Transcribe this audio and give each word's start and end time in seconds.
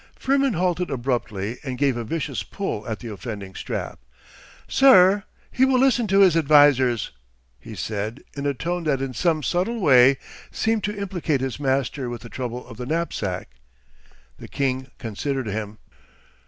Firmin 0.15 0.53
halted 0.53 0.89
abruptly 0.89 1.59
and 1.63 1.77
gave 1.77 1.95
a 1.95 2.03
vicious 2.03 2.41
pull 2.41 2.87
at 2.87 3.01
the 3.01 3.07
offending 3.07 3.53
strap. 3.53 3.99
'Sir, 4.67 5.25
he 5.51 5.63
will 5.63 5.77
listen 5.79 6.07
to 6.07 6.21
his 6.21 6.35
advisers,' 6.35 7.11
he 7.59 7.75
said, 7.75 8.23
in 8.35 8.47
a 8.47 8.53
tone 8.55 8.83
that 8.85 8.99
in 8.99 9.13
some 9.13 9.43
subtle 9.43 9.79
way 9.79 10.17
seemed 10.49 10.83
to 10.85 10.97
implicate 10.97 11.39
his 11.39 11.59
master 11.59 12.09
with 12.09 12.21
the 12.23 12.29
trouble 12.29 12.65
of 12.65 12.77
the 12.77 12.87
knapsack. 12.87 13.51
The 14.39 14.47
king 14.47 14.89
considered 14.97 15.45
him. 15.45 15.77